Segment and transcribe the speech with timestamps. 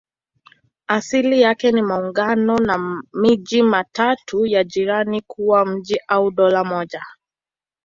[0.87, 7.05] Asili yake ni maungano ya miji mitatu ya jirani kuwa mji au dola moja.